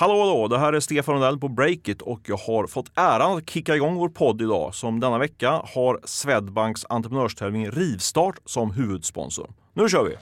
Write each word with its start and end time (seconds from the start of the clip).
Hallå 0.00 0.20
hallå, 0.20 0.48
det 0.48 0.58
här 0.58 0.72
är 0.72 0.80
Stefan 0.80 1.14
Rundell 1.14 1.38
på 1.38 1.48
Breakit 1.48 2.02
och 2.02 2.20
jag 2.26 2.36
har 2.36 2.66
fått 2.66 2.92
äran 2.94 3.38
att 3.38 3.50
kicka 3.50 3.76
igång 3.76 3.94
vår 3.94 4.08
podd 4.08 4.42
idag 4.42 4.74
som 4.74 5.00
denna 5.00 5.18
vecka 5.18 5.50
har 5.74 6.00
Swedbanks 6.04 6.86
entreprenörstävling 6.88 7.70
Rivstart 7.70 8.38
som 8.44 8.70
huvudsponsor. 8.70 9.50
Nu 9.74 9.88
kör 9.88 10.04
vi! 10.04 10.16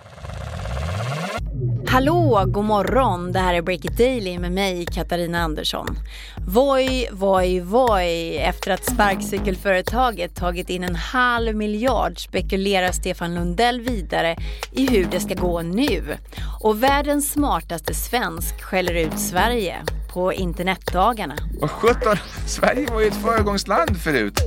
Hallå, 1.90 2.44
god 2.46 2.64
morgon. 2.64 3.32
Det 3.32 3.38
här 3.38 3.54
är 3.54 3.62
Break 3.62 3.84
It 3.84 3.98
Daily 3.98 4.38
med 4.38 4.52
mig, 4.52 4.86
Katarina 4.86 5.40
Andersson. 5.40 5.86
Voi, 6.46 7.08
voi, 7.12 7.60
voi. 7.60 8.36
Efter 8.36 8.70
att 8.70 8.84
sparkcykelföretaget 8.84 10.34
tagit 10.36 10.70
in 10.70 10.84
en 10.84 10.96
halv 10.96 11.56
miljard 11.56 12.18
spekulerar 12.18 12.92
Stefan 12.92 13.34
Lundell 13.34 13.80
vidare 13.80 14.36
i 14.72 14.86
hur 14.86 15.04
det 15.10 15.20
ska 15.20 15.34
gå 15.34 15.62
nu. 15.62 16.16
Och 16.60 16.82
världens 16.82 17.32
smartaste 17.32 17.94
svensk 17.94 18.62
skäller 18.62 18.94
ut 18.94 19.18
Sverige 19.18 19.76
på 20.12 20.32
internetdagarna. 20.32 21.34
Vad 21.60 21.70
sjutton, 21.70 22.16
Sverige 22.46 22.86
var 22.90 23.00
ju 23.00 23.06
ett 23.06 23.22
föregångsland 23.22 23.96
förut. 23.96 24.40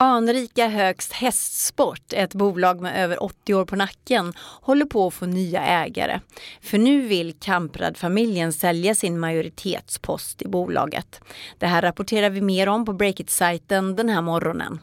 Anrika 0.00 0.68
Högst 0.68 1.12
Hästsport, 1.12 2.12
ett 2.12 2.34
bolag 2.34 2.80
med 2.80 3.04
över 3.04 3.22
80 3.22 3.54
år 3.54 3.64
på 3.64 3.76
nacken, 3.76 4.32
håller 4.38 4.84
på 4.84 5.06
att 5.06 5.14
få 5.14 5.26
nya 5.26 5.60
ägare. 5.60 6.20
För 6.60 6.78
nu 6.78 7.00
vill 7.00 7.34
Kamprad-familjen 7.40 8.52
sälja 8.52 8.94
sin 8.94 9.18
majoritetspost 9.18 10.42
i 10.42 10.48
bolaget. 10.48 11.20
Det 11.58 11.66
här 11.66 11.82
rapporterar 11.82 12.30
vi 12.30 12.40
mer 12.40 12.68
om 12.68 12.84
på 12.84 12.92
Breakit-sajten 12.92 13.96
den 13.96 14.08
här 14.08 14.22
morgonen. 14.22 14.78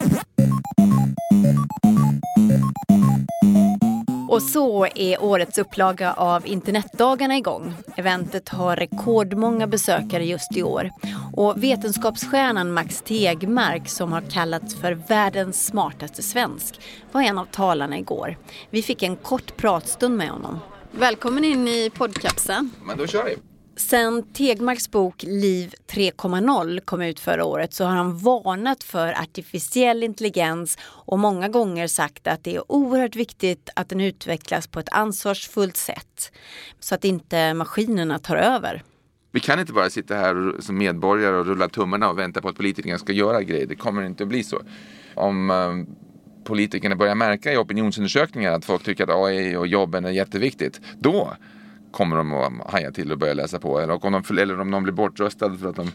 Och 4.28 4.42
så 4.42 4.86
är 4.94 5.22
årets 5.22 5.58
upplaga 5.58 6.12
av 6.12 6.46
Internetdagarna 6.46 7.36
igång. 7.36 7.74
Eventet 7.96 8.48
har 8.48 8.76
rekordmånga 8.76 9.66
besökare 9.66 10.24
just 10.24 10.56
i 10.56 10.62
år. 10.62 10.90
Och 11.32 11.62
vetenskapsstjärnan 11.62 12.72
Max 12.72 13.02
Tegmark 13.02 13.88
som 13.88 14.12
har 14.12 14.20
kallats 14.20 14.74
för 14.74 14.92
världens 14.92 15.66
smartaste 15.66 16.22
svensk 16.22 16.80
var 17.12 17.22
en 17.22 17.38
av 17.38 17.44
talarna 17.44 17.98
igår. 17.98 18.36
Vi 18.70 18.82
fick 18.82 19.02
en 19.02 19.16
kort 19.16 19.56
pratstund 19.56 20.16
med 20.16 20.28
honom. 20.28 20.58
Välkommen 20.90 21.44
in 21.44 21.68
i 21.68 21.90
poddkapseln. 21.90 22.70
Men 22.84 22.98
då 22.98 23.06
kör 23.06 23.24
vi. 23.24 23.36
Sen 23.76 24.32
Tegmarks 24.32 24.90
bok 24.90 25.22
Liv 25.22 25.74
3.0 25.86 26.80
kom 26.80 27.02
ut 27.02 27.20
förra 27.20 27.44
året 27.44 27.72
så 27.72 27.84
har 27.84 27.96
han 27.96 28.18
varnat 28.18 28.84
för 28.84 29.12
artificiell 29.12 30.02
intelligens 30.02 30.78
och 30.82 31.18
många 31.18 31.48
gånger 31.48 31.86
sagt 31.86 32.26
att 32.26 32.44
det 32.44 32.56
är 32.56 32.72
oerhört 32.72 33.16
viktigt 33.16 33.70
att 33.76 33.88
den 33.88 34.00
utvecklas 34.00 34.66
på 34.66 34.80
ett 34.80 34.88
ansvarsfullt 34.92 35.76
sätt 35.76 36.32
så 36.80 36.94
att 36.94 37.04
inte 37.04 37.54
maskinerna 37.54 38.18
tar 38.18 38.36
över. 38.36 38.82
Vi 39.32 39.40
kan 39.40 39.60
inte 39.60 39.72
bara 39.72 39.90
sitta 39.90 40.14
här 40.14 40.60
som 40.60 40.78
medborgare 40.78 41.36
och 41.36 41.46
rulla 41.46 41.68
tummarna 41.68 42.10
och 42.10 42.18
vänta 42.18 42.42
på 42.42 42.48
att 42.48 42.56
politikerna 42.56 42.98
ska 42.98 43.12
göra 43.12 43.42
grejer. 43.42 43.66
Det 43.66 43.76
kommer 43.76 44.02
inte 44.02 44.22
att 44.22 44.28
bli 44.28 44.44
så. 44.44 44.62
Om 45.14 45.50
eh, 45.50 45.94
politikerna 46.44 46.96
börjar 46.96 47.14
märka 47.14 47.52
i 47.52 47.56
opinionsundersökningar 47.56 48.52
att 48.52 48.64
folk 48.64 48.84
tycker 48.84 49.04
att 49.04 49.10
AI 49.10 49.56
och 49.56 49.66
jobben 49.66 50.04
är 50.04 50.10
jätteviktigt, 50.10 50.80
då 50.98 51.36
kommer 51.96 52.16
de 52.16 52.32
att 52.32 52.70
haja 52.70 52.92
till 52.92 53.12
och 53.12 53.18
börja 53.18 53.34
läsa 53.34 53.58
på. 53.58 53.80
Eller 53.80 54.04
om, 54.04 54.22
de, 54.28 54.38
eller 54.38 54.60
om 54.60 54.70
de 54.70 54.82
blir 54.82 54.92
bortröstade 54.92 55.58
för 55.58 55.68
att 55.68 55.76
de 55.76 55.92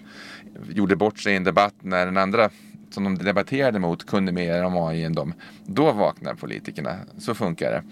gjorde 0.70 0.96
bort 0.96 1.20
sig 1.20 1.34
i 1.34 1.36
en 1.36 1.44
debatt 1.44 1.76
när 1.82 2.06
den 2.06 2.18
andra 2.18 2.50
som 2.90 3.04
de 3.04 3.18
debatterade 3.18 3.80
mot 3.80 4.08
kunde 4.08 4.32
mer 4.32 4.64
om 4.64 4.78
AI 4.78 5.04
än 5.04 5.14
dem. 5.14 5.34
Då 5.66 5.92
vaknar 5.92 6.34
politikerna. 6.34 6.96
Så 7.18 7.36
funkar 7.36 7.72
det. 7.72 7.84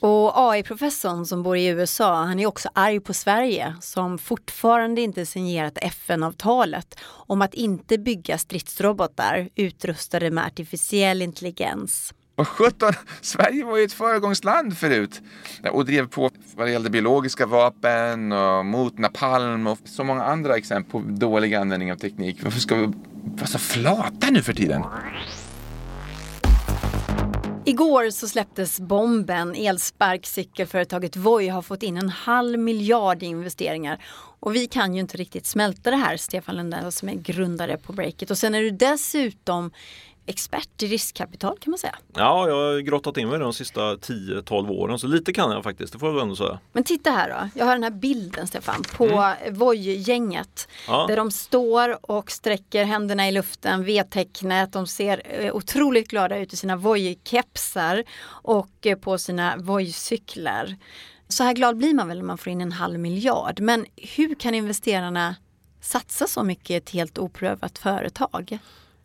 Och 0.00 0.50
AI-professorn 0.50 1.26
som 1.26 1.42
bor 1.42 1.56
i 1.56 1.66
USA, 1.66 2.14
han 2.14 2.40
är 2.40 2.46
också 2.46 2.68
arg 2.72 3.00
på 3.00 3.14
Sverige 3.14 3.74
som 3.80 4.18
fortfarande 4.18 5.00
inte 5.00 5.26
signerat 5.26 5.78
FN-avtalet 5.82 6.98
om 7.04 7.42
att 7.42 7.54
inte 7.54 7.98
bygga 7.98 8.38
stridsrobotar 8.38 9.48
utrustade 9.54 10.30
med 10.30 10.46
artificiell 10.46 11.22
intelligens. 11.22 12.14
Vad 12.36 12.46
sjutton, 12.46 12.92
Sverige 13.20 13.64
var 13.64 13.76
ju 13.76 13.84
ett 13.84 13.92
föregångsland 13.92 14.78
förut 14.78 15.22
och 15.72 15.84
drev 15.84 16.08
på 16.08 16.30
vad 16.54 16.66
det 16.66 16.70
gällde 16.70 16.90
biologiska 16.90 17.46
vapen 17.46 18.32
och 18.32 18.66
mot 18.66 18.98
napalm 18.98 19.66
och 19.66 19.78
så 19.84 20.04
många 20.04 20.24
andra 20.24 20.56
exempel 20.56 20.90
på 20.90 21.08
dålig 21.08 21.54
användning 21.54 21.92
av 21.92 21.96
teknik. 21.96 22.38
Varför 22.42 22.60
ska 22.60 22.74
vi 22.74 22.92
vara 23.24 23.46
så 23.46 23.58
flata 23.58 24.30
nu 24.30 24.42
för 24.42 24.52
tiden? 24.52 24.82
Igår 27.64 28.10
så 28.10 28.28
släpptes 28.28 28.80
bomben. 28.80 29.54
Elsparkcykelföretaget 29.54 31.16
Voi 31.16 31.48
har 31.48 31.62
fått 31.62 31.82
in 31.82 31.96
en 31.96 32.08
halv 32.08 32.58
miljard 32.58 33.22
i 33.22 33.26
investeringar. 33.26 34.04
Och 34.40 34.54
vi 34.54 34.66
kan 34.66 34.94
ju 34.94 35.00
inte 35.00 35.16
riktigt 35.16 35.46
smälta 35.46 35.90
det 35.90 35.96
här, 35.96 36.16
Stefan 36.16 36.56
Lundell 36.56 36.92
som 36.92 37.08
är 37.08 37.14
grundare 37.14 37.76
på 37.76 37.92
Breakit. 37.92 38.30
Och 38.30 38.38
sen 38.38 38.54
är 38.54 38.62
du 38.62 38.70
dessutom 38.70 39.70
expert 40.26 40.82
i 40.82 40.86
riskkapital 40.86 41.58
kan 41.60 41.70
man 41.70 41.78
säga. 41.78 41.96
Ja, 42.14 42.48
jag 42.48 42.54
har 42.54 42.80
grottat 42.80 43.16
in 43.16 43.28
mig 43.28 43.38
de 43.38 43.52
sista 43.52 43.80
10-12 43.80 44.70
åren 44.70 44.98
så 44.98 45.06
lite 45.06 45.32
kan 45.32 45.50
jag 45.50 45.64
faktiskt, 45.64 45.92
det 45.92 45.98
får 45.98 46.12
jag 46.12 46.22
ändå 46.22 46.36
säga. 46.36 46.58
Men 46.72 46.84
titta 46.84 47.10
här 47.10 47.28
då, 47.28 47.58
jag 47.58 47.66
har 47.66 47.72
den 47.72 47.82
här 47.82 47.90
bilden 47.90 48.46
Stefan 48.46 48.82
på 48.96 49.06
mm. 49.06 49.54
Voi-gänget. 49.54 50.68
Ja. 50.86 51.06
Där 51.08 51.16
de 51.16 51.30
står 51.30 52.10
och 52.10 52.30
sträcker 52.30 52.84
händerna 52.84 53.28
i 53.28 53.32
luften, 53.32 53.84
V-tecknet, 53.84 54.72
de 54.72 54.86
ser 54.86 55.22
eh, 55.24 55.54
otroligt 55.54 56.08
glada 56.08 56.38
ut 56.38 56.52
i 56.52 56.56
sina 56.56 56.76
Voi-kepsar 56.76 58.04
och 58.28 58.86
eh, 58.86 58.98
på 58.98 59.18
sina 59.18 59.56
Voi-cyklar. 59.56 60.76
Så 61.28 61.44
här 61.44 61.52
glad 61.52 61.76
blir 61.76 61.94
man 61.94 62.08
väl 62.08 62.18
när 62.18 62.24
man 62.24 62.38
får 62.38 62.52
in 62.52 62.60
en 62.60 62.72
halv 62.72 62.98
miljard. 62.98 63.60
Men 63.60 63.86
hur 63.96 64.34
kan 64.34 64.54
investerarna 64.54 65.34
satsa 65.80 66.26
så 66.26 66.42
mycket 66.42 66.70
i 66.70 66.74
ett 66.74 66.90
helt 66.90 67.18
oprövat 67.18 67.78
företag? 67.78 68.58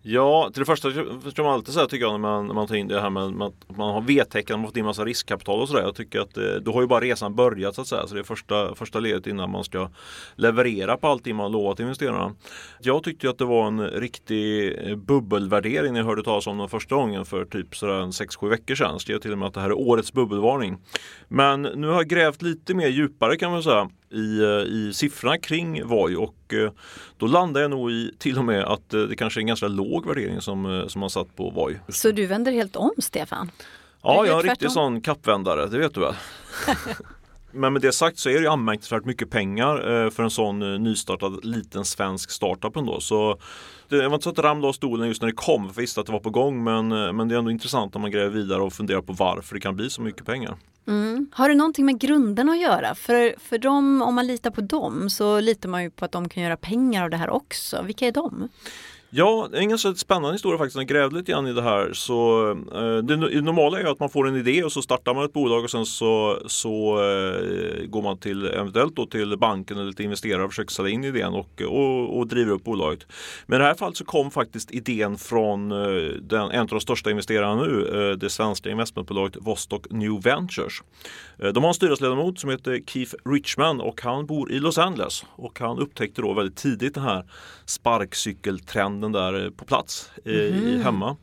Ja, 0.03 0.49
till 0.53 0.61
det 0.61 0.65
första 0.65 0.91
ska 1.31 1.43
man 1.43 1.53
alltid 1.53 1.73
säga 1.73 1.87
tycker 1.87 2.05
jag 2.05 2.11
när 2.11 2.19
man, 2.19 2.47
när 2.47 2.53
man 2.53 2.67
tar 2.67 2.75
in 2.75 2.87
det 2.87 3.01
här 3.01 3.09
med, 3.09 3.23
att 3.23 3.77
man 3.77 3.93
har 3.93 4.01
V-tecken, 4.01 4.53
man 4.53 4.59
har 4.59 4.67
fått 4.67 4.77
in 4.77 4.85
massa 4.85 5.05
riskkapital 5.05 5.61
och 5.61 5.67
sådär. 5.67 5.81
Jag 5.81 5.95
tycker 5.95 6.19
att 6.19 6.37
eh, 6.37 6.43
då 6.43 6.73
har 6.73 6.81
ju 6.81 6.87
bara 6.87 6.99
resan 6.99 7.35
börjat 7.35 7.75
så 7.75 7.81
att 7.81 7.87
säga. 7.87 8.07
Så 8.07 8.13
det 8.13 8.19
är 8.21 8.23
första, 8.23 8.75
första 8.75 8.99
ledet 8.99 9.27
innan 9.27 9.49
man 9.49 9.63
ska 9.63 9.89
leverera 10.35 10.97
på 10.97 11.07
allting 11.07 11.35
man 11.35 11.51
lovat 11.51 11.79
investerarna. 11.79 12.35
Jag 12.79 13.03
tyckte 13.03 13.29
att 13.29 13.37
det 13.37 13.45
var 13.45 13.67
en 13.67 13.87
riktig 13.87 14.73
eh, 14.87 14.95
bubbelvärdering 14.95 15.93
när 15.93 15.99
jag 15.99 16.07
hörde 16.07 16.23
talas 16.23 16.47
om 16.47 16.57
den 16.57 16.69
första 16.69 16.95
gången 16.95 17.25
för 17.25 17.45
typ 17.45 17.73
6-7 17.73 18.49
veckor 18.49 18.75
sedan. 18.75 18.99
Skrev 18.99 19.19
till 19.19 19.31
och 19.31 19.37
med 19.37 19.47
att 19.47 19.53
det 19.53 19.61
här 19.61 19.69
är 19.69 19.79
årets 19.79 20.13
bubbelvarning. 20.13 20.77
Men 21.27 21.61
nu 21.61 21.87
har 21.87 21.93
jag 21.93 22.07
grävt 22.07 22.41
lite 22.41 22.73
mer 22.73 22.87
djupare 22.87 23.37
kan 23.37 23.51
man 23.51 23.63
säga 23.63 23.89
i, 24.11 24.39
eh, 24.39 24.47
i 24.47 24.91
siffrorna 24.93 25.37
kring 25.37 25.87
Voi 25.87 26.15
och 26.15 26.53
eh, 26.53 26.71
då 27.17 27.27
landar 27.27 27.61
jag 27.61 27.71
nog 27.71 27.91
i 27.91 28.11
till 28.17 28.37
och 28.37 28.45
med 28.45 28.63
att 28.63 28.93
eh, 28.93 29.01
det 29.01 29.15
kanske 29.15 29.39
är 29.39 29.41
en 29.41 29.47
ganska 29.47 29.67
låg 29.67 30.07
värdering 30.07 30.41
som, 30.41 30.85
som 30.87 30.99
man 30.99 31.09
satt 31.09 31.35
på 31.35 31.49
Voi. 31.49 31.79
Så 31.87 32.11
du 32.11 32.25
vänder 32.25 32.51
helt 32.51 32.75
om 32.75 32.91
Stefan? 32.97 33.51
Ja, 34.01 34.25
jag 34.25 34.35
är 34.35 34.43
en 34.43 34.49
riktig 34.49 34.71
sån 34.71 35.01
kappvändare, 35.01 35.67
det 35.67 35.77
vet 35.77 35.93
du 35.93 35.99
väl? 35.99 36.15
Men 37.53 37.73
med 37.73 37.81
det 37.81 37.91
sagt 37.91 38.19
så 38.19 38.29
är 38.29 38.41
det 38.41 38.51
anmärkningsvärt 38.51 39.05
mycket 39.05 39.29
pengar 39.29 40.03
eh, 40.05 40.09
för 40.09 40.23
en 40.23 40.29
sån 40.29 40.61
eh, 40.61 40.79
nystartad 40.79 41.45
liten 41.45 41.85
svensk 41.85 42.31
startup 42.31 42.75
ändå. 42.75 42.99
Så 42.99 43.37
det 43.87 44.07
var 44.07 44.13
inte 44.13 44.23
så 44.23 44.29
att 44.29 44.35
det 44.35 44.41
ramlade 44.41 44.69
av 44.69 44.73
stolen 44.73 45.07
just 45.07 45.21
när 45.21 45.29
det 45.29 45.35
kom, 45.35 45.61
för 45.61 45.81
jag 45.81 45.81
visste 45.81 45.99
att 45.99 46.05
det 46.05 46.11
var 46.11 46.19
på 46.19 46.29
gång. 46.29 46.63
Men, 46.63 46.91
eh, 46.91 47.13
men 47.13 47.27
det 47.27 47.35
är 47.35 47.39
ändå 47.39 47.51
intressant 47.51 47.93
när 47.93 48.01
man 48.01 48.11
gräver 48.11 48.29
vidare 48.29 48.61
och 48.61 48.73
funderar 48.73 49.01
på 49.01 49.13
varför 49.13 49.55
det 49.55 49.61
kan 49.61 49.75
bli 49.75 49.89
så 49.89 50.01
mycket 50.01 50.25
pengar. 50.25 50.57
Mm. 50.87 51.29
Har 51.33 51.49
det 51.49 51.55
någonting 51.55 51.85
med 51.85 51.99
grunderna 51.99 52.51
att 52.51 52.61
göra? 52.61 52.95
För, 52.95 53.35
för 53.39 53.57
dem, 53.57 54.01
om 54.01 54.15
man 54.15 54.27
litar 54.27 54.51
på 54.51 54.61
dem 54.61 55.09
så 55.09 55.39
litar 55.39 55.69
man 55.69 55.83
ju 55.83 55.89
på 55.89 56.05
att 56.05 56.11
de 56.11 56.29
kan 56.29 56.43
göra 56.43 56.57
pengar 56.57 57.03
av 57.03 57.09
det 57.09 57.17
här 57.17 57.29
också. 57.29 57.81
Vilka 57.81 58.07
är 58.07 58.11
de? 58.11 58.49
Ja, 59.13 59.47
det 59.51 59.57
är 59.57 59.61
en 59.61 59.69
ganska 59.69 59.95
spännande 59.95 60.31
historia 60.31 60.57
faktiskt. 60.57 60.75
Jag 60.75 60.87
grävde 60.87 61.15
lite 61.15 61.31
grann 61.31 61.47
i 61.47 61.53
det 61.53 61.61
här. 61.61 61.93
Så, 61.93 62.49
eh, 62.51 62.97
det 62.97 63.41
normala 63.41 63.79
är 63.79 63.85
att 63.85 63.99
man 63.99 64.09
får 64.09 64.27
en 64.27 64.35
idé 64.35 64.63
och 64.63 64.71
så 64.71 64.81
startar 64.81 65.13
man 65.13 65.25
ett 65.25 65.33
bolag 65.33 65.63
och 65.63 65.71
sen 65.71 65.85
så, 65.85 66.39
så 66.45 66.93
eh, 66.93 67.85
går 67.85 68.01
man 68.01 68.17
till 68.17 68.45
eventuellt 68.45 68.95
då 68.95 69.05
till 69.05 69.37
banken 69.37 69.77
eller 69.77 69.91
till 69.91 70.05
investerare 70.05 70.43
och 70.43 70.49
försöker 70.49 70.71
sälja 70.71 70.91
in 70.91 71.03
idén 71.03 71.33
och, 71.33 71.61
och, 71.61 72.17
och 72.17 72.27
driver 72.27 72.51
upp 72.51 72.63
bolaget. 72.63 73.07
Men 73.45 73.55
i 73.55 73.59
det 73.59 73.65
här 73.65 73.75
fallet 73.75 73.97
så 73.97 74.05
kom 74.05 74.31
faktiskt 74.31 74.71
idén 74.71 75.17
från 75.17 75.71
eh, 75.71 75.77
den, 76.21 76.51
en 76.51 76.61
av 76.61 76.67
de 76.67 76.79
största 76.79 77.11
investerarna 77.11 77.63
nu, 77.63 78.09
eh, 78.11 78.17
det 78.17 78.29
svenska 78.29 78.69
investmentbolaget 78.69 79.37
Vostok 79.41 79.89
New 79.89 80.21
Ventures. 80.21 80.81
Eh, 81.39 81.49
de 81.49 81.63
har 81.63 81.69
en 81.69 81.73
styrelseledamot 81.73 82.39
som 82.39 82.49
heter 82.49 82.79
Keith 82.87 83.15
Richman 83.25 83.81
och 83.81 84.01
han 84.01 84.25
bor 84.25 84.51
i 84.51 84.59
Los 84.59 84.77
Angeles 84.77 85.25
och 85.35 85.59
han 85.59 85.79
upptäckte 85.79 86.21
då 86.21 86.33
väldigt 86.33 86.57
tidigt 86.57 86.93
den 86.93 87.03
här 87.03 87.25
sparkcykeltrenden 87.65 89.00
den 89.01 89.11
där 89.11 89.45
eh, 89.45 89.49
på 89.49 89.65
plats 89.65 90.11
mm 90.25 90.37
-hmm. 90.37 90.67
i, 90.67 90.75
mhm. 90.75 90.83
hemma. 90.83 91.17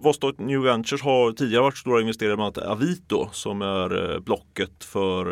Vostok 0.00 0.38
New 0.38 0.62
Ventures 0.62 1.02
har 1.02 1.32
tidigare 1.32 1.62
varit 1.62 1.76
stora 1.76 2.00
investerare 2.00 2.36
bland 2.36 2.58
annat 2.58 2.70
Avito 2.70 3.28
som 3.32 3.62
är 3.62 4.12
eh, 4.12 4.20
blocket 4.20 4.84
för 4.84 5.24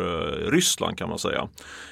Ryssland 0.51 0.97
kan 0.97 1.09
man 1.09 1.19
säga. 1.19 1.47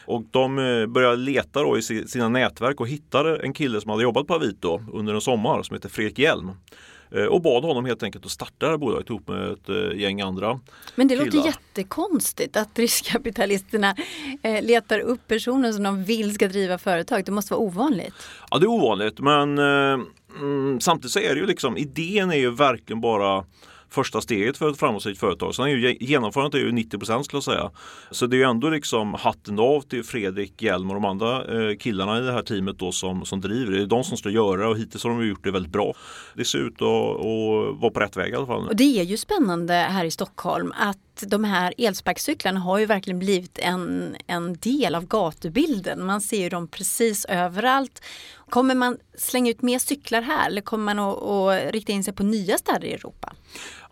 Och 0.05 0.23
de 0.31 0.55
började 0.89 1.15
leta 1.15 1.63
då 1.63 1.77
i 1.77 1.81
sina 1.81 2.29
nätverk 2.29 2.79
och 2.79 2.87
hittade 2.87 3.37
en 3.37 3.53
kille 3.53 3.81
som 3.81 3.91
hade 3.91 4.03
jobbat 4.03 4.27
på 4.27 4.33
Avito 4.33 4.81
under 4.93 5.13
en 5.13 5.21
sommar 5.21 5.63
som 5.63 5.73
heter 5.73 5.89
Fredrik 5.89 6.19
Hjelm. 6.19 6.51
Eh, 7.15 7.25
och 7.25 7.41
bad 7.41 7.63
honom 7.63 7.85
helt 7.85 8.03
enkelt 8.03 8.25
att 8.25 8.31
starta 8.31 8.65
det 8.65 8.69
här 8.71 8.77
bolaget 8.77 9.09
ihop 9.09 9.27
med 9.27 9.51
ett 9.51 9.69
eh, 9.69 9.99
gäng 9.99 10.21
andra 10.21 10.59
Men 10.95 11.07
det 11.07 11.15
killar. 11.17 11.25
låter 11.25 11.45
jättekonstigt 11.45 12.57
att 12.57 12.79
riskkapitalisterna 12.79 13.95
eh, 14.43 14.63
letar 14.63 14.99
upp 14.99 15.27
personer 15.27 15.71
som 15.71 15.83
de 15.83 16.03
vill 16.03 16.33
ska 16.35 16.47
driva 16.47 16.77
företag. 16.77 17.25
Det 17.25 17.31
måste 17.31 17.53
vara 17.53 17.61
ovanligt. 17.61 18.13
Ja 18.51 18.57
det 18.57 18.65
är 18.65 18.69
ovanligt 18.69 19.19
men 19.19 19.57
mm, 19.57 20.81
samtidigt 20.81 21.11
så 21.11 21.19
är 21.19 21.35
det 21.35 21.39
ju 21.39 21.45
liksom 21.45 21.77
idén 21.77 22.31
är 22.31 22.35
ju 22.35 22.51
verkligen 22.51 23.01
bara 23.01 23.45
första 23.91 24.21
steget 24.21 24.57
för 24.57 24.69
ett 24.69 24.79
framgångsrikt 24.79 25.19
företag. 25.19 25.55
Sen 25.55 25.65
är 25.65 25.69
ju 25.69 25.97
genomförandet 25.99 26.61
är 26.61 26.65
ju 26.65 26.71
90 26.71 26.97
procent 26.97 27.25
skulle 27.25 27.37
jag 27.37 27.43
säga. 27.43 27.71
Så 28.11 28.27
det 28.27 28.35
är 28.35 28.37
ju 28.37 28.43
ändå 28.43 28.69
liksom 28.69 29.13
hatten 29.13 29.59
av 29.59 29.81
till 29.81 30.03
Fredrik 30.03 30.61
Hjelm 30.61 30.89
och 30.89 30.93
de 30.93 31.05
andra 31.05 31.69
eh, 31.69 31.77
killarna 31.77 32.17
i 32.17 32.21
det 32.21 32.31
här 32.31 32.41
teamet 32.41 32.79
då 32.79 32.91
som, 32.91 33.25
som 33.25 33.41
driver. 33.41 33.71
Det 33.71 33.81
är 33.81 33.85
de 33.85 34.03
som 34.03 34.17
ska 34.17 34.29
göra 34.29 34.69
och 34.69 34.77
hittills 34.77 35.03
har 35.03 35.11
de 35.11 35.27
gjort 35.27 35.43
det 35.43 35.51
väldigt 35.51 35.71
bra. 35.71 35.93
Det 36.33 36.45
ser 36.45 36.59
ut 36.59 36.81
att, 36.81 36.87
att 36.87 37.81
vara 37.81 37.91
på 37.91 37.99
rätt 37.99 38.17
väg 38.17 38.31
i 38.33 38.35
alla 38.35 38.45
fall. 38.45 38.67
Och 38.67 38.75
det 38.75 38.99
är 38.99 39.03
ju 39.03 39.17
spännande 39.17 39.73
här 39.73 40.05
i 40.05 40.11
Stockholm 40.11 40.73
att 40.79 40.97
de 41.27 41.43
här 41.43 41.73
elsparkcyklarna 41.77 42.59
har 42.59 42.77
ju 42.77 42.85
verkligen 42.85 43.19
blivit 43.19 43.59
en, 43.59 44.15
en 44.27 44.53
del 44.53 44.95
av 44.95 45.07
gatubilden. 45.07 46.05
Man 46.05 46.21
ser 46.21 46.41
ju 46.41 46.49
dem 46.49 46.67
precis 46.67 47.25
överallt. 47.25 48.01
Kommer 48.49 48.75
man 48.75 48.97
slänga 49.17 49.51
ut 49.51 49.61
mer 49.61 49.79
cyklar 49.79 50.21
här 50.21 50.47
eller 50.47 50.61
kommer 50.61 50.95
man 50.95 50.99
att, 50.99 51.23
att 51.23 51.73
rikta 51.73 51.91
in 51.91 52.03
sig 52.03 52.13
på 52.13 52.23
nya 52.23 52.57
städer 52.57 52.87
i 52.87 52.93
Europa? 52.93 53.33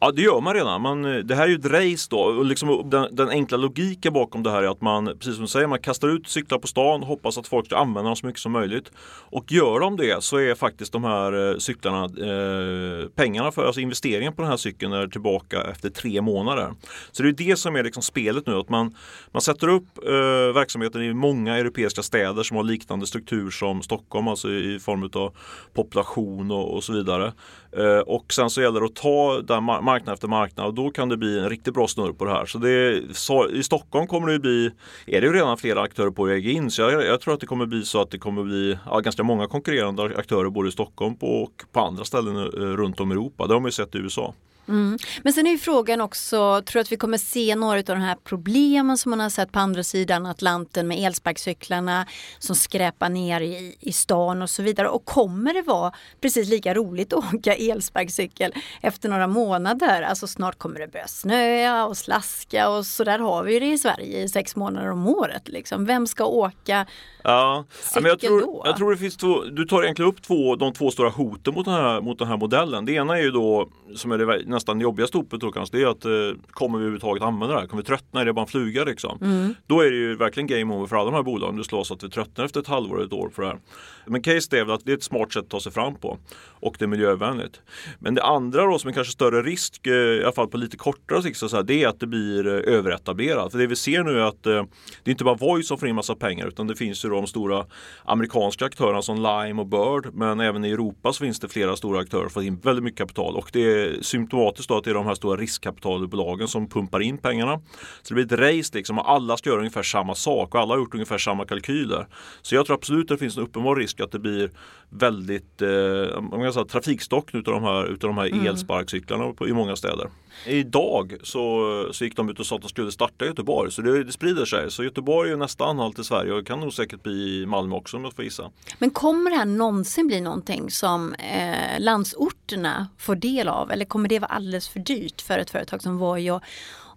Ja 0.02 0.12
det 0.12 0.22
gör 0.22 0.42
man 0.42 0.54
redan. 0.54 0.82
Man, 0.82 1.06
eh, 1.06 1.18
det 1.18 1.36
här 1.36 1.44
är 1.44 1.48
ju 1.48 1.56
ett 1.56 1.66
race 1.66 2.08
då. 2.10 2.20
Och 2.20 2.46
liksom 2.46 2.90
den, 2.90 3.16
den, 3.16 3.30
enkla 3.30 3.58
logiken 3.58 4.14
bakom 4.14 4.44
det 4.44 4.52
här 4.52 4.64
är 4.64 4.68
att 4.68 4.82
man, 4.82 5.06
precis 5.06 5.36
som 5.36 5.42
du 5.42 5.48
säger, 5.48 5.68
man 5.68 5.80
kastar 5.80 6.08
ut 6.08 6.28
cyklar 6.28 6.60
på 6.60 6.68
stan 6.68 7.02
och 7.02 7.08
hoppas 7.08 7.38
att 7.38 7.48
folk 7.48 7.66
ska 7.66 7.78
använda 7.78 8.10
dem 8.10 8.16
så 8.16 8.26
mycket 8.26 8.42
som 8.42 8.52
möjligt. 8.52 8.92
Och 9.32 9.52
gör 9.52 9.80
de 9.80 9.98
det 9.98 10.24
så 10.24 10.38
är 10.38 10.56
faktiskt 10.56 10.94
de 10.94 11.04
här 11.04 11.52
eh, 11.52 11.58
cyklarna, 11.58 12.04
eh, 12.04 13.08
pengarna 13.16 13.52
för, 13.52 13.66
alltså 13.66 13.82
investeringen 13.82 14.34
på 14.34 14.42
den 14.42 14.52
här 14.52 14.58
cykeln 14.58 14.94
är 14.94 15.08
tillbaka 15.08 15.62
efter 15.64 15.90
tre 15.90 16.22
månader. 16.22 16.74
Så 17.12 17.24
det 17.24 17.30
är 17.30 17.48
det 17.48 17.56
som 17.56 17.76
är 17.76 17.84
liksom 17.84 18.04
spelet 18.04 18.48
nu, 18.48 18.56
att 18.56 18.70
man, 18.70 18.96
man 19.32 19.42
sätter 19.42 19.68
upp 19.68 19.98
eh, 20.06 20.54
verksamheten 20.54 21.02
i 21.02 21.14
många 21.14 21.58
europeiska 21.58 22.04
städer 22.04 22.44
som 22.44 22.58
har 22.58 22.64
liknande 22.64 23.08
struktur 23.08 23.50
som 23.50 23.82
Stockholm, 23.82 24.28
alltså 24.28 24.50
i 24.50 24.80
form 24.80 25.10
av 25.14 25.34
population 25.74 26.52
och, 26.52 26.76
och 26.76 26.84
så 26.84 26.94
vidare. 26.94 27.34
Eh, 27.78 28.00
och 28.00 28.34
sen 28.34 28.50
så 28.50 28.62
gäller 28.62 28.80
det 28.80 28.86
att 28.86 28.96
ta 28.96 29.42
den 29.42 29.64
marknad 29.90 30.14
efter 30.14 30.28
marknad 30.28 30.68
och 30.68 30.74
då 30.74 30.92
kan 30.92 31.10
det 31.10 31.18
bli 31.18 31.40
en 31.40 31.50
riktigt 31.50 31.74
bra 31.74 31.88
snurr 31.88 32.14
på 32.14 32.26
det 32.26 32.32
här. 32.32 32.46
Så, 32.46 32.58
det, 32.58 33.02
så 33.14 33.50
I 33.50 33.64
Stockholm 33.64 34.08
kommer 34.08 34.28
det 34.28 34.40
bli, 34.40 34.72
är 35.06 35.22
det 35.22 35.28
ju 35.28 35.34
redan 35.34 35.58
flera 35.58 35.82
aktörer 35.82 36.12
på 36.12 36.24
väg 36.24 36.48
in. 36.48 36.72
Så 36.72 36.82
jag, 36.82 37.06
jag, 37.06 37.22
tror 37.22 37.34
att 37.34 37.40
det 37.40 37.48
kommer 37.48 37.66
bli 37.66 37.84
så 37.86 38.02
att 38.02 38.12
det 38.12 38.18
kommer 38.18 38.44
bli 38.44 38.78
ja, 38.86 39.00
ganska 39.00 39.24
många 39.24 39.48
konkurrerande 39.48 40.04
aktörer 40.04 40.50
både 40.50 40.70
i 40.70 40.72
Stockholm 40.72 41.16
och 41.20 41.64
på 41.72 41.80
andra 41.80 42.06
ställen 42.06 42.38
eh, 42.38 42.78
runt 42.82 43.00
om 43.00 43.12
i 43.12 43.14
Europa. 43.14 43.48
Det 43.48 43.54
har 43.54 43.60
man 43.60 43.68
ju 43.68 43.72
sett 43.72 43.96
i 43.96 43.98
USA. 43.98 44.34
Mm. 44.70 44.98
Men 45.24 45.34
sen 45.34 45.48
är 45.48 45.52
ju 45.52 45.58
frågan 45.58 46.02
också, 46.02 46.62
tror 46.62 46.74
du 46.74 46.80
att 46.80 46.92
vi 46.92 46.98
kommer 46.98 47.18
se 47.18 47.56
några 47.56 47.78
av 47.78 47.84
de 47.84 48.02
här 48.02 48.18
problemen 48.24 48.98
som 48.98 49.10
man 49.10 49.20
har 49.20 49.30
sett 49.30 49.52
på 49.52 49.60
andra 49.60 49.84
sidan 49.84 50.26
Atlanten 50.26 50.88
med 50.88 51.06
elsparkcyklarna 51.06 52.06
som 52.40 52.56
skräpar 52.56 53.10
ner 53.10 53.42
i, 53.42 53.76
i 53.80 53.92
stan 53.92 54.42
och 54.42 54.50
så 54.50 54.64
vidare. 54.64 54.90
Och 54.90 55.06
kommer 55.06 55.54
det 55.54 55.62
vara 55.62 55.92
precis 56.22 56.50
lika 56.50 56.74
roligt 56.74 57.14
att 57.14 57.34
åka 57.34 57.56
elsparkcykel 57.56 58.54
efter 58.82 59.10
några 59.10 59.28
månader? 59.28 60.02
Alltså 60.02 60.28
snart 60.28 60.58
kommer 60.58 60.80
det 60.80 60.88
börja 60.88 61.08
snöa 61.08 61.86
och 61.86 61.98
slaska 61.98 62.70
och 62.70 62.86
så 62.86 63.04
där 63.04 63.20
har 63.20 63.44
vi 63.44 63.60
det 63.60 63.72
i 63.72 63.78
Sverige 63.78 64.24
i 64.24 64.30
sex 64.30 64.56
månader 64.56 64.92
om 64.92 65.08
året. 65.08 65.48
Liksom. 65.48 65.86
Vem 65.86 66.08
ska 66.08 66.26
åka 66.26 66.86
Ja, 67.24 67.66
men 67.96 68.06
jag 68.06 68.20
tror, 68.20 68.62
jag 68.66 68.78
tror 68.78 68.92
det 68.92 68.98
finns 68.98 69.18
två, 69.18 69.44
du 69.44 69.66
tar 69.66 69.84
egentligen 69.84 70.12
upp 70.12 70.22
två, 70.22 70.56
de 70.56 70.74
två 70.74 70.92
stora 70.92 71.10
hoten 71.10 71.54
mot 71.54 71.66
den, 71.66 71.74
här, 71.74 72.02
mot 72.02 72.20
den 72.20 72.28
här 72.28 72.38
modellen. 72.38 72.86
Det 72.86 72.92
ena 72.92 73.18
är 73.18 73.22
ju 73.22 73.32
då, 73.32 73.70
som 73.96 74.12
är 74.12 74.18
det 74.18 74.46
nästan 74.60 74.82
jobbigaste 74.82 75.18
hotet 75.18 75.40
då 75.40 75.52
kanske, 75.52 75.78
det 75.78 75.84
är 75.84 75.88
att 75.88 76.06
eh, 76.06 76.12
kommer 76.52 76.78
vi 76.78 76.84
överhuvudtaget 76.84 77.24
använda 77.24 77.56
det 77.56 77.62
här? 77.62 77.68
Kommer 77.68 77.84
vi 77.84 77.88
tröttna? 77.88 78.22
Är 78.22 78.26
det 78.26 78.34
bara 78.34 78.42
en 78.42 78.48
fluga 78.48 78.84
liksom? 78.84 79.20
Mm. 79.22 79.56
Då 79.68 79.82
är 79.82 79.92
det 79.92 79.98
ju 79.98 80.16
verkligen 80.16 80.48
game 80.48 80.76
over 80.76 80.88
för 80.88 80.96
alla 80.96 81.06
de 81.06 81.16
här 81.16 81.24
bolagen. 81.24 81.56
Du 81.56 81.64
slås 81.64 81.92
att 81.92 82.04
vi 82.04 82.10
tröttnar 82.10 82.46
efter 82.46 82.60
ett 82.60 82.68
halvår 82.68 82.96
eller 82.96 83.06
ett 83.06 83.14
år 83.14 83.30
för 83.36 83.42
det 83.42 83.48
här. 83.48 83.58
Men 84.06 84.22
case 84.22 84.60
är 84.60 84.66
väl 84.66 84.76
att 84.76 84.86
det 84.86 84.92
är 84.92 84.98
ett 84.98 85.04
smart 85.04 85.34
sätt 85.34 85.44
att 85.44 85.50
ta 85.50 85.60
sig 85.60 85.72
fram 85.72 85.96
på 85.96 86.18
och 86.62 86.76
det 86.80 86.86
är 86.86 86.88
miljövänligt. 86.88 87.62
Men 88.00 88.16
det 88.16 88.24
andra 88.24 88.66
då 88.66 88.80
som 88.80 88.90
är 88.90 88.94
kanske 88.94 89.14
större 89.14 89.42
risk, 89.42 89.88
eh, 89.88 89.94
i 89.94 90.24
alla 90.24 90.32
fall 90.32 90.48
på 90.48 90.58
lite 90.58 90.78
kortare 90.78 91.24
sikt, 91.24 91.38
så 91.38 91.56
här, 91.56 91.64
det 91.64 91.84
är 91.84 91.88
att 91.88 92.00
det 92.00 92.08
blir 92.08 92.48
eh, 92.48 92.76
överetablerat. 92.76 93.52
För 93.52 93.60
det 93.60 93.68
vi 93.68 93.76
ser 93.76 94.04
nu 94.04 94.20
är 94.20 94.24
att 94.24 94.46
eh, 94.46 94.64
det 95.04 95.10
är 95.10 95.12
inte 95.12 95.24
bara 95.24 95.36
Voi 95.36 95.64
som 95.64 95.78
får 95.78 95.90
in 95.90 95.96
massa 95.96 96.16
pengar 96.16 96.48
utan 96.48 96.68
det 96.68 96.76
finns 96.76 97.06
ju 97.06 97.10
de 97.10 97.28
stora 97.28 97.66
amerikanska 98.04 98.66
aktörerna 98.66 99.02
som 99.02 99.16
Lime 99.16 99.62
och 99.62 99.68
Bird. 99.68 100.14
Men 100.14 100.40
även 100.40 100.66
i 100.66 100.72
Europa 100.72 101.14
så 101.14 101.24
finns 101.24 101.40
det 101.40 101.48
flera 101.48 101.76
stora 101.76 102.00
aktörer 102.00 102.24
som 102.24 102.30
får 102.30 102.44
in 102.44 102.60
väldigt 102.60 102.84
mycket 102.84 102.98
kapital 102.98 103.36
och 103.36 103.50
det 103.54 103.62
är 103.62 104.02
symptomatiskt 104.02 104.49
då 104.56 104.78
att 104.78 104.84
det 104.84 104.90
är 104.90 104.94
de 104.94 105.06
här 105.06 105.16
stora 105.16 105.42
riskkapitalbolagen 105.42 106.48
som 106.48 106.70
pumpar 106.70 107.00
in 107.00 107.18
pengarna. 107.18 107.62
Så 108.02 108.14
det 108.14 108.26
blir 108.26 108.26
ett 108.26 108.58
race 108.58 108.78
liksom 108.78 109.00
och 109.00 109.12
alla 109.12 109.38
ska 109.38 109.50
göra 109.50 109.60
ungefär 109.60 109.84
samma 109.84 110.16
sak 110.16 110.56
och 110.56 110.62
alla 110.62 110.74
har 110.74 110.80
gjort 110.80 110.94
ungefär 110.94 111.18
samma 111.18 111.46
kalkyler. 111.46 112.08
Så 112.42 112.56
jag 112.56 112.66
tror 112.66 112.76
absolut 112.76 113.12
att 113.12 113.18
det 113.18 113.18
finns 113.18 113.38
en 113.38 113.44
uppenbar 113.44 113.76
risk 113.76 114.00
att 114.00 114.12
det 114.12 114.20
blir 114.20 114.52
väldigt 114.90 115.62
eh, 115.62 116.52
säga, 116.52 116.66
trafikstock 116.66 117.34
utav 117.34 117.54
de 117.54 117.64
här, 117.64 117.86
utav 117.86 118.08
de 118.08 118.18
här 118.18 118.28
mm. 118.28 118.48
elsparkcyklarna 118.48 119.34
på, 119.34 119.48
i 119.48 119.54
många 119.54 119.76
städer. 119.76 120.10
Idag 120.46 121.16
så, 121.24 121.88
så 121.92 122.04
gick 122.04 122.16
de 122.16 122.30
ut 122.30 122.40
och 122.40 122.46
sa 122.46 122.56
att 122.56 122.62
de 122.62 122.68
skulle 122.68 122.92
starta 122.92 123.26
i 123.26 123.28
Göteborg 123.28 123.72
så 123.72 123.82
det, 123.82 124.04
det 124.04 124.12
sprider 124.12 124.46
sig. 124.46 124.72
Så 124.72 124.84
Göteborg 124.84 125.32
är 125.32 125.38
nästa 125.38 125.66
anhalt 125.66 126.00
i 126.00 126.04
Sverige 126.04 126.34
och 126.34 126.48
kan 126.48 126.60
nog 126.60 126.74
säkert 126.74 127.04
bli 127.04 127.46
Malmö 127.46 127.76
också 127.76 127.98
om 127.98 128.04
jag 128.04 128.14
får 128.14 128.24
gissa. 128.24 128.52
Men 128.80 128.90
kommer 128.90 129.32
det 129.32 129.38
här 129.38 129.46
någonsin 129.46 130.08
bli 130.08 130.22
någonting 130.22 130.72
som 130.72 131.14
eh, 131.14 131.80
landsorterna 131.80 132.88
får 132.98 133.16
del 133.16 133.48
av 133.48 133.72
eller 133.72 133.86
kommer 133.86 134.10
det 134.10 134.20
vara 134.20 134.29
alldeles 134.30 134.68
för 134.68 134.80
dyrt 134.80 135.22
för 135.22 135.40
ett 135.40 135.50
företag 135.50 135.82
som 135.82 135.98
Voi 135.98 136.32
och, 136.32 136.44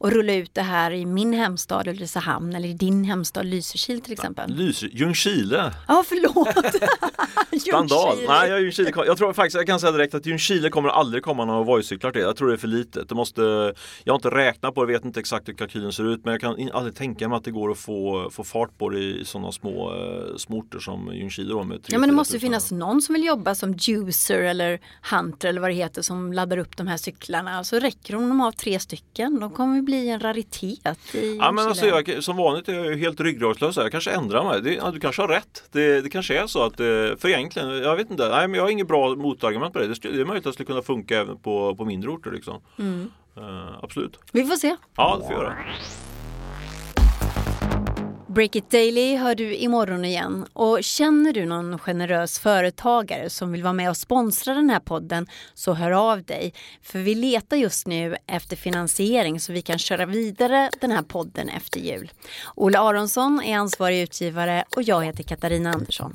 och 0.02 0.12
rulla 0.12 0.34
ut 0.34 0.54
det 0.54 0.62
här 0.62 0.90
i 0.90 1.06
min 1.06 1.32
hemstad 1.32 1.88
Ulricehamn 1.88 2.54
eller 2.54 2.68
i 2.68 2.72
din 2.72 3.04
hemstad 3.04 3.46
Lysekil 3.46 4.00
till 4.00 4.12
exempel? 4.12 4.72
Ja, 4.80 4.88
Ljungskile! 4.92 5.72
Ja, 5.88 6.04
förlåt! 6.08 6.82
Skandal! 7.62 8.16
Nej, 8.28 8.50
jag, 8.50 8.60
Ljungskile, 8.60 8.92
jag 9.06 9.18
tror 9.18 9.32
faktiskt, 9.32 9.56
jag 9.56 9.66
kan 9.66 9.80
säga 9.80 9.92
direkt 9.92 10.14
att 10.14 10.26
Ljungskile 10.26 10.70
kommer 10.70 10.88
aldrig 10.88 11.22
komma 11.22 11.44
några 11.44 11.62
Voi-cyklar 11.62 12.12
till. 12.12 12.20
Jag 12.20 12.36
tror 12.36 12.48
det 12.48 12.54
är 12.54 12.58
för 12.58 12.68
litet. 12.68 13.08
Det 13.08 13.14
måste, 13.14 13.42
jag 14.04 14.12
har 14.12 14.18
inte 14.18 14.30
räknat 14.30 14.74
på 14.74 14.84
det, 14.84 14.92
vet 14.92 15.04
inte 15.04 15.20
exakt 15.20 15.48
hur 15.48 15.54
kalkylen 15.54 15.92
ser 15.92 16.12
ut 16.12 16.24
men 16.24 16.32
jag 16.32 16.40
kan 16.40 16.70
aldrig 16.72 16.94
tänka 16.94 17.28
mig 17.28 17.36
att 17.36 17.44
det 17.44 17.50
går 17.50 17.70
att 17.70 17.78
få, 17.78 18.30
få 18.32 18.44
fart 18.44 18.78
på 18.78 18.88
det 18.88 18.98
i 18.98 19.24
sådana 19.24 19.52
små, 19.52 19.94
uh, 19.94 20.36
små 20.36 20.58
orter 20.58 20.78
som 20.78 21.14
Ljungskile. 21.14 21.78
ja 21.86 21.98
men 21.98 22.08
det 22.08 22.14
måste 22.14 22.38
finnas 22.38 22.72
någon 22.72 23.02
som 23.02 23.12
vill 23.12 23.24
jobba 23.24 23.54
som 23.54 23.72
juicer 23.72 24.38
eller 24.38 24.80
hunter 25.10 25.48
eller 25.48 25.60
vad 25.60 25.70
det 25.70 25.74
heter 25.74 26.02
som 26.02 26.32
laddar 26.32 26.56
upp 26.56 26.76
de 26.76 26.86
här 26.86 26.96
cyklarna. 26.96 27.64
Så 27.64 27.78
räcker 27.78 28.12
det 28.12 28.16
om 28.16 28.28
de 28.28 28.40
har 28.40 28.52
tre 28.52 28.78
stycken. 28.78 29.40
De 29.40 29.50
kommer 29.50 29.82
bli 29.82 29.91
bli 29.92 30.08
en 30.08 30.20
raritet 30.20 31.14
i 31.14 31.36
Ja 31.40 31.52
men 31.52 31.68
alltså 31.68 31.86
jag, 31.86 32.24
som 32.24 32.36
vanligt 32.36 32.68
är 32.68 32.84
jag 32.84 32.96
helt 32.96 33.20
ryggradslös. 33.20 33.76
Jag 33.76 33.90
kanske 33.90 34.10
ändrar 34.10 34.44
mig. 34.44 34.62
Det, 34.62 34.74
ja, 34.74 34.90
du 34.90 35.00
kanske 35.00 35.22
har 35.22 35.28
rätt. 35.28 35.64
Det, 35.72 36.00
det 36.00 36.10
kanske 36.10 36.38
är 36.38 36.46
så 36.46 36.62
att, 36.64 36.80
eh, 36.80 36.86
för 37.18 37.28
egentligen, 37.28 37.68
jag 37.68 37.96
vet 37.96 38.10
inte. 38.10 38.28
Nej 38.28 38.48
men 38.48 38.56
jag 38.56 38.64
har 38.64 38.70
inget 38.70 38.88
bra 38.88 39.14
motargument 39.14 39.72
på 39.72 39.78
det. 39.78 39.86
Det, 39.86 40.20
är 40.20 40.24
möjligt 40.24 40.36
att 40.36 40.44
det 40.44 40.52
skulle 40.52 40.66
kunna 40.66 40.82
funka 40.82 41.20
även 41.20 41.38
på, 41.38 41.76
på 41.76 41.84
mindre 41.84 42.10
orter 42.10 42.30
liksom. 42.30 42.60
Mm. 42.78 43.10
Uh, 43.38 43.78
absolut. 43.82 44.18
Vi 44.32 44.44
får 44.44 44.56
se. 44.56 44.76
Ja, 44.96 45.16
det 45.16 45.22
får 45.22 45.28
vi 45.28 45.34
göra. 45.34 45.54
Break 48.34 48.56
It 48.56 48.70
Daily 48.70 49.16
hör 49.16 49.34
du 49.34 49.54
imorgon 49.54 50.04
igen. 50.04 50.46
Och 50.52 50.84
känner 50.84 51.32
du 51.32 51.46
någon 51.46 51.78
generös 51.78 52.38
företagare 52.38 53.30
som 53.30 53.52
vill 53.52 53.62
vara 53.62 53.72
med 53.72 53.90
och 53.90 53.96
sponsra 53.96 54.54
den 54.54 54.70
här 54.70 54.80
podden 54.80 55.26
så 55.54 55.72
hör 55.72 55.90
av 55.90 56.22
dig. 56.22 56.54
För 56.82 56.98
vi 56.98 57.14
letar 57.14 57.56
just 57.56 57.86
nu 57.86 58.16
efter 58.26 58.56
finansiering 58.56 59.40
så 59.40 59.52
vi 59.52 59.62
kan 59.62 59.78
köra 59.78 60.06
vidare 60.06 60.70
den 60.80 60.90
här 60.90 61.02
podden 61.02 61.48
efter 61.48 61.80
jul. 61.80 62.12
Ola 62.54 62.80
Aronsson 62.80 63.42
är 63.44 63.58
ansvarig 63.58 64.02
utgivare 64.02 64.64
och 64.76 64.82
jag 64.82 65.04
heter 65.04 65.22
Katarina 65.22 65.72
Andersson. 65.72 66.12